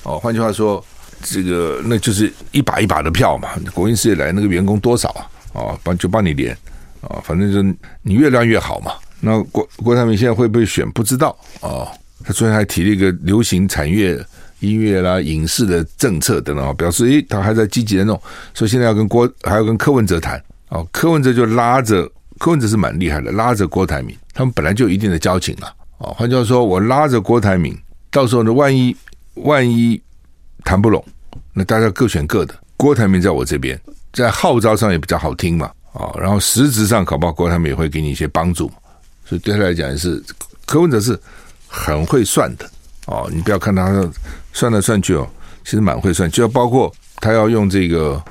[0.02, 0.84] 哦，换句话说，
[1.22, 3.48] 这个那就是一把一把的票嘛。
[3.72, 5.26] 国营事业来那个员工多少啊？
[5.54, 6.52] 哦，帮就帮你连
[7.00, 7.62] 啊、哦，反正就
[8.02, 8.92] 你越乱越好嘛。
[9.20, 10.88] 那郭郭台铭现在会不会选？
[10.90, 11.88] 不知道哦。
[12.24, 14.18] 他昨天还提了一个流行产业、
[14.60, 18.20] 音乐啦、影视的政策等等，表示诶，他还在积极的弄。
[18.52, 20.86] 所以现在要跟郭还要跟柯文哲谈哦。
[20.92, 25.72] 柯文哲就拉着柯文哲是蛮厉害的，拉着郭台铭，他们本来就有一定的交情了。
[25.98, 27.76] 哦，换句话说，我拉着郭台铭，
[28.11, 28.96] 到时候呢，万一
[29.34, 30.00] 万一
[30.64, 31.04] 谈不拢，
[31.52, 32.54] 那大家各选各的。
[32.76, 33.80] 郭台铭在我这边，
[34.12, 38.70] 在号召上也比较好听嘛，啊、然后实质上搞不好郭台铭也会给你一些帮助，
[39.24, 40.22] 所以对他来讲也是
[40.64, 41.18] 柯文哲是
[41.66, 42.70] 很会算的
[43.06, 43.28] 哦。
[43.32, 44.08] 你不要看他
[44.52, 45.28] 算来算去哦，
[45.64, 48.22] 其实蛮会算，就要包括他要用这个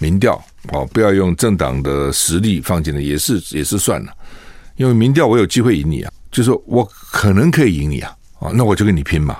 [0.00, 0.34] 民调
[0.72, 4.12] 哦，不要用政党的实力放进来，也是也是算了，
[4.74, 6.12] 因为民调我有机会赢你啊。
[6.32, 9.36] 就说我可能可以赢你啊，啊，那我就跟你拼嘛，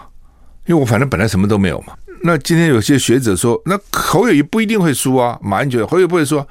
[0.67, 1.95] 因为我反正本来什么都没有嘛。
[2.23, 5.37] 那今天有些学者说，那侯友宜不一定会输啊。
[5.43, 6.47] 马英九侯友不会说，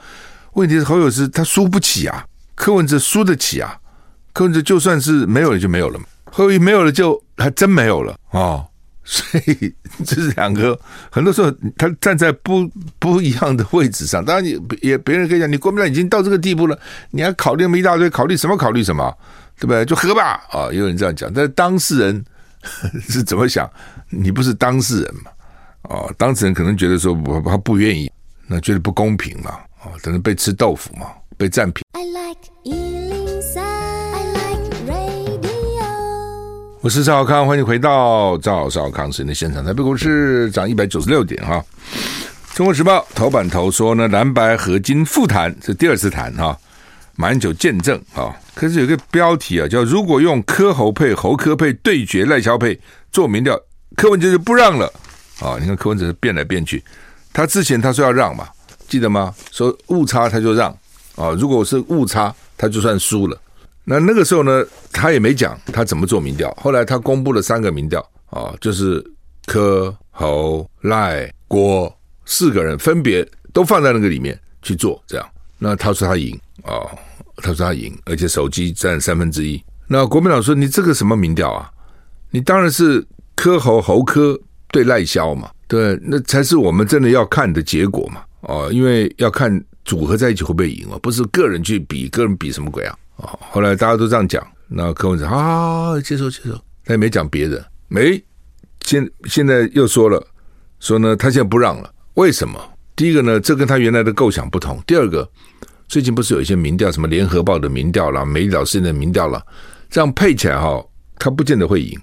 [0.54, 2.26] 问题是侯友宜是他输不起啊，
[2.56, 3.78] 柯文哲输得起啊，
[4.34, 8.66] 柯文哲就算是没有了就没有了嘛，侯友宜没有了就还真没有了啊。
[9.04, 9.74] 所以
[10.06, 14.24] 这是两个，很多时候他站在不不一样的位置上。
[14.24, 18.56] 当然你也别人可以讲，你国民党已经到这个地步了，你还考虑那么一大堆，考虑什么？
[18.56, 19.12] 考虑什么？
[19.62, 19.86] 对不对？
[19.86, 20.74] 就喝吧啊！
[20.74, 22.26] 有人这样讲，但是当事人
[23.08, 23.70] 是怎么想？
[24.10, 25.30] 你不是当事人嘛？
[25.84, 28.12] 啊，当事人可能觉得说我他不愿意，
[28.48, 29.52] 那觉得不公平嘛？
[29.80, 31.06] 啊，等于被吃豆腐嘛，
[31.38, 31.86] 被占便宜。
[31.94, 35.86] I like 103, I like radio。
[36.82, 39.64] 我是赵小康，欢迎回到赵少康时间的现场。
[39.64, 41.64] 台北股市涨一百九十六点哈。
[42.56, 46.58] 中国时报头版头说呢，蓝白合金复谈，是第二次谈哈。
[47.16, 52.80] 马英九见证啊，可是有个标题啊，叫“如果用柯侯配、侯柯配对决赖萧配
[53.12, 53.60] 做民调，
[53.96, 54.86] 柯文哲就不让了
[55.40, 55.58] 啊！
[55.60, 56.84] 你看柯文哲变来变去，
[57.34, 58.48] 他之前他说要让嘛，
[58.88, 59.34] 记得吗？
[59.50, 60.70] 说误差他就让
[61.16, 63.36] 啊，如果是误差，他就算输了。
[63.84, 66.56] 那那个时候呢，他也没讲他怎么做民调。
[66.62, 69.04] 后来他公布了三个民调啊，就是
[69.48, 71.92] 柯侯赖郭
[72.28, 75.28] 四个人分别都放在那个里面去做，这样。
[75.58, 76.86] 那他说他赢啊。
[77.42, 79.62] 他说他赢，而且手机占三分之一。
[79.88, 81.70] 那国民党说：“你这个什么民调啊？
[82.30, 88.22] 你当然是柯侯侯柯对赖萧嘛，对，那才是我们真的要看的结果嘛。
[88.42, 92.98] 哦，因为要看组合在一起会不会赢嘛，不是个人去比，个人比什么鬼啊？
[93.18, 96.54] 哦，后来大家都这样讲，那柯文哲啊，接受接受，
[96.86, 98.24] 他也没讲别的，没
[98.86, 100.26] 现现在又说了，
[100.80, 102.60] 说呢，他现在不让了，为什么？
[102.96, 104.82] 第一个呢，这跟他原来的构想不同。
[104.86, 105.30] 第二个，
[105.92, 109.46] 最近不是有一些民调，什么联合报的民调啦，美丽岛事件的民调啦，
[109.90, 110.82] 这样配起来哈，
[111.20, 112.00] 他不见得会赢。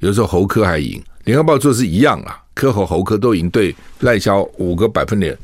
[0.00, 5.34] 有时候侯科还赢，联合报做的是一样啦，柯侯侯科都赢，对赖萧五个百分点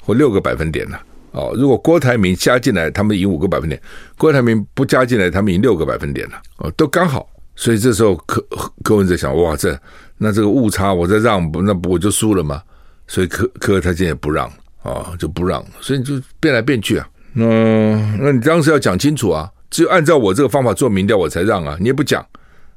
[0.00, 0.98] 或六个百分点了。
[1.32, 3.78] 哦，如果郭台铭加进来，他们赢五个百分点；
[4.16, 6.40] 郭台铭不加进来，他们赢六个百分点了。
[6.56, 7.28] 哦，都刚好。
[7.54, 8.42] 所以这时候柯
[8.82, 9.78] 柯文哲想，哇，这
[10.16, 12.62] 那这个误差我再让，那不我就输了吗？
[13.06, 14.50] 所以柯柯他现在不让
[14.82, 17.06] 啊，就不让，所以就变来变去啊。
[17.38, 21.76] 那那你当时要讲清楚啊，只有按照我这个方法做民调，我才让啊。
[21.78, 22.24] 你也不讲，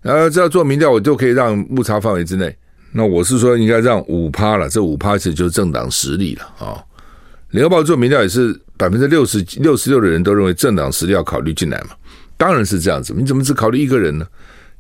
[0.04, 2.54] 啊只要做民调，我就可以让误差范围之内。
[2.92, 6.84] 那我是说应该让五趴了，这五趴其实就是政党实力了啊。
[7.52, 11.92] 联合报做民调也是百分之六十六十六的人都认为政党实力要考虑进来嘛，
[12.36, 13.14] 当然是这样子。
[13.16, 14.28] 你怎么只考虑一个人呢？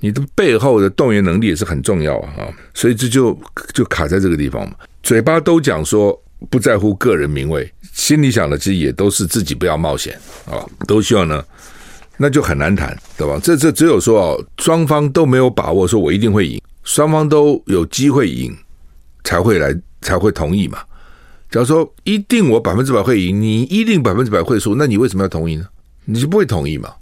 [0.01, 3.37] 你的背后的动员能力也是很重要啊，所以这就
[3.73, 4.75] 就卡在这个地方嘛。
[5.03, 6.17] 嘴巴都讲说
[6.49, 11.43] 不在乎个人名位，心里想的其实也都是自己不要冒险啊，都希望呢，
[12.17, 13.39] 那就很难谈，对吧？
[13.43, 18.55] 这这只有说哦，双方都没有把握，说我一定会赢，双方都有机会赢，
[19.23, 20.79] 才会来才会同意嘛。
[21.49, 25.65] 假如说一定我百分之百会赢，你一定百分之百会输，那你为什么要同意呢？
[26.05, 26.93] 你就不会同意嘛？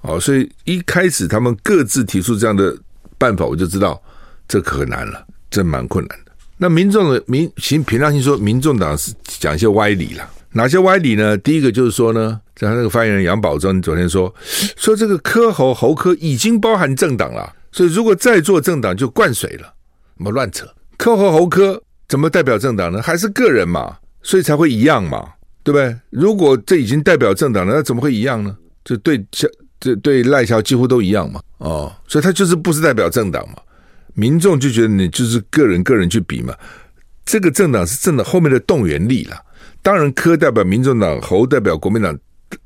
[0.00, 2.76] 哦，所以一开始他们各自提出这样的
[3.18, 4.00] 办法，我就知道
[4.46, 6.27] 这可难了，这蛮困难的。
[6.58, 10.30] 那民众的民行凭良心说，民众党是讲一些歪理了。
[10.52, 11.36] 哪些歪理呢？
[11.38, 14.34] 第一个就是说呢，像那个发言人杨宝珍昨天说，
[14.76, 19.72] 说这个科侯侯科已经包含政党了，所以如果再做政党就灌水了，
[20.16, 20.66] 什么乱扯？
[20.96, 21.82] 科侯侯科。
[22.08, 23.02] 怎么代表政党呢？
[23.02, 25.28] 还是个人嘛，所以才会一样嘛，
[25.62, 25.94] 对不对？
[26.08, 28.56] 如果这已经代表政党了，那怎么会一样呢？
[28.82, 29.22] 就对，
[29.78, 33.56] 这对赖萧几乎都一样嘛，哦，所以他就是不是代表政党嘛，
[34.18, 36.52] 民众就觉得你就是个人个人去比嘛，
[37.24, 39.36] 这个政党是政党后面的动员力了。
[39.80, 42.18] 当然，柯代表民众党，侯代表国民党，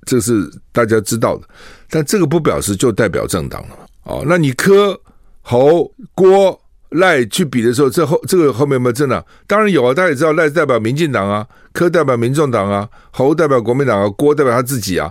[0.06, 1.46] 这是大家知道的，
[1.90, 3.84] 但这个不表示就代表政党了嘛。
[4.04, 4.98] 哦，那你柯
[5.42, 6.58] 侯郭。
[6.94, 9.24] 赖去比的时候，这后这个后面有没有政党？
[9.46, 15.10] 当然有啊，大家也知道赖代表民进党啊，柯代表民众党啊，侯代表国民党啊，郭代表他自己啊，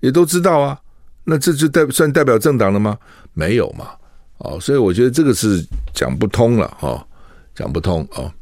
[0.00, 0.78] 也都知道啊。
[1.24, 2.96] 那这就代算代表政党了吗？
[3.34, 3.88] 没有嘛。
[4.38, 7.04] 哦，所以我觉得这个是讲不通了哦，
[7.54, 8.32] 讲不通哦，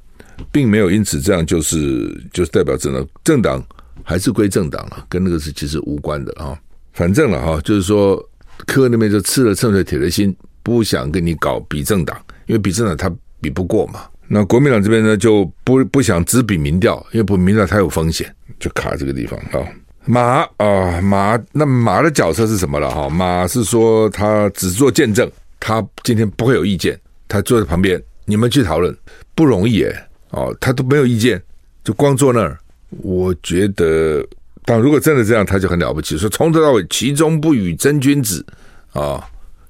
[0.52, 3.64] 并没有因此这样就是就是代表政党，政党
[4.02, 6.58] 还是归政党了，跟那个是其实无关的啊。
[6.92, 8.22] 反正了哈，就是说
[8.66, 12.16] 柯那边就吃了秤水铁了心，不想跟你搞比政党。
[12.46, 19.66] 因为比政党他比不过嘛，那国民党这边呢就不不想只比民调，因为不民调太有风险，就卡这个地方啊。
[20.04, 23.08] 马啊马，那马的角色是什么了哈？
[23.08, 25.28] 马是说他只做见证，
[25.66, 28.96] 他今天不会有意见，他坐在旁边，你们去讨论
[29.34, 29.92] 不容易诶。
[30.30, 31.42] 哦，他都没有意见，
[31.82, 32.56] 就光坐那儿。
[33.02, 34.24] 我觉得，
[34.64, 38.46] 但如果真的这样，他就很了不起，说从头到尾其中不与真君子
[38.92, 39.20] 啊。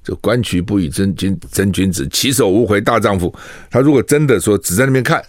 [0.03, 3.33] 就观其不与真君真君子，其手无回大丈夫。
[3.71, 5.19] 他如果真的说只在那边看，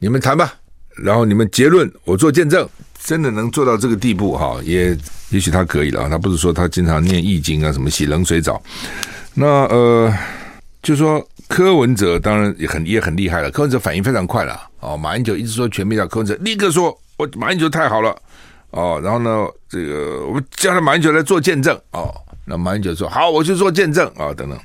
[0.00, 0.52] 你们谈吧，
[0.96, 2.68] 然后你们结论，我做见证，
[3.04, 4.98] 真的能做到这个地步哈，也
[5.30, 6.08] 也许他可以了。
[6.10, 8.60] 他不是说他经常念易经啊，什么洗冷水澡。
[9.40, 10.12] 那呃，
[10.82, 14.60] 就说柯文哲当然也很也很厉害了，柯文哲反应非常快了。
[14.80, 18.16] 哦，马英九一直说全面叫柯文哲立刻说，我马英九太好了
[18.70, 22.12] 哦，然后呢，这个我们叫他马英九来做见证哦。
[22.44, 24.58] 那马英九说：“好，我去做见证啊，等等。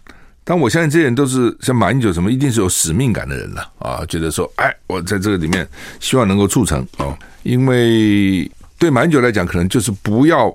[0.44, 5.68] 但我相信这些人都是像马英九什么，一定是有使命感的人了啊，觉得说，哎，我在这个里面
[6.00, 7.16] 希望能够促成哦。
[7.44, 10.52] 因为对马英九来讲，可能就是不要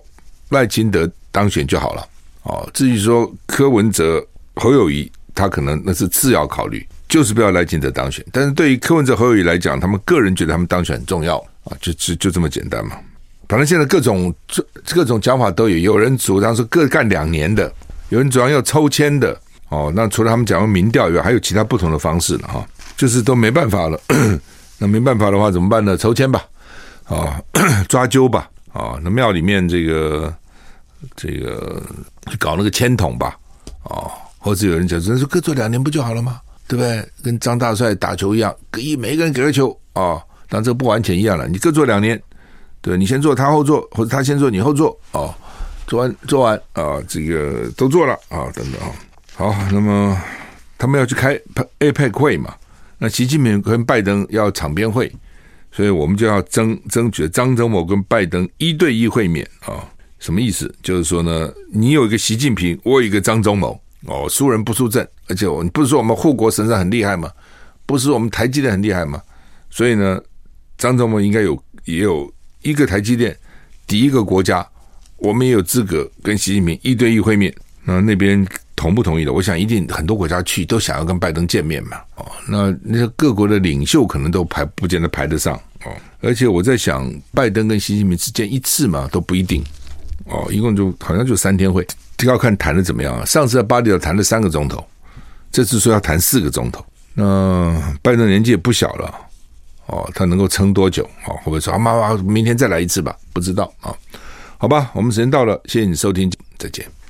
[0.48, 2.04] 赖清德当选就好了
[2.48, 2.68] 哦。
[2.74, 4.22] 至于说柯文哲、
[4.56, 8.24] 侯友谊，他可能那是次要考虑，就是不要赖清德当选。
[8.32, 12.96] 但是对于柯文哲、侯友谊来讲，他们个人觉得他们当选很重要啊，就就就这么简单嘛。”
[13.48, 14.62] 反正现在各种这
[14.94, 17.72] 各种讲法都有，有人主张说各干两年的，
[18.10, 23.98] 有人主张要抽签的，哦，那除了他们讲的民调以外，还有其他不同的方式了哈，就是都没办法了。
[24.76, 25.96] 那没办法的话怎么办呢？
[25.96, 26.44] 抽签吧，
[27.04, 27.40] 啊，
[27.88, 30.30] 抓阄吧，啊，那庙里面这个
[31.16, 31.82] 这个
[32.30, 33.38] 去搞那个签筒吧，
[33.82, 36.40] 啊，或者有人讲说各做两年不就好了吗？
[36.66, 37.08] 对不对？
[37.22, 42.20] 跟张大帅打球一样，给一每一个人给个球啊，当这个不完全一样了，你各做两年。
[42.80, 45.34] 对，你先做，他后做，或者他先做，你后做，哦，
[45.86, 48.92] 做完做完啊，这个都做了啊，等等啊，
[49.34, 50.16] 好，那么
[50.78, 51.36] 他们要去开
[51.80, 52.54] APEC 会嘛？
[52.98, 55.12] 那习近平跟拜登要场边会，
[55.72, 59.84] 所以我们就要争争取张忠谋跟拜登一对一会面啊，
[60.18, 60.72] 什么意思？
[60.82, 67.30] 就是说呢，你有一个习近平，我有一个张忠谋，哦，输人不输阵，而且我你不是说我们护国神山很厉害吗？
[67.86, 69.22] 不是我们台积电很厉害吗？
[69.70, 70.20] 所以呢，
[70.76, 71.60] 张忠谋应该有。
[71.84, 73.34] 也有一个台积电，
[73.86, 74.66] 第一个国家，
[75.16, 77.54] 我们也有资格跟习近平一对一会面。
[77.82, 78.46] 那那边
[78.76, 79.32] 同不同意的？
[79.32, 81.96] 我想一定很多国家去都想要跟拜登见面嘛。
[82.16, 85.56] 哦，那那些各国的领袖可能都排不见得排得上
[85.86, 85.96] 哦。
[86.20, 89.64] 而且我在想，拜登跟习近平之间一次嘛，都不一定
[90.28, 90.46] 哦。
[90.50, 91.86] 一共就好像就三天会，
[92.24, 93.24] 要看谈的怎么样啊。
[93.24, 94.84] 上次在巴黎要谈了三个钟头，
[95.50, 96.84] 这次说要谈四个钟头。
[97.14, 99.14] 那拜登年纪也不小了
[99.86, 101.02] 哦，他能够撑多久？
[101.26, 103.16] 哦，会不会说啊，妈妈，明天再来一次吧？
[103.32, 103.94] 不知道啊。
[104.58, 106.86] 好吧，我们时间到了，谢谢你收听，再见。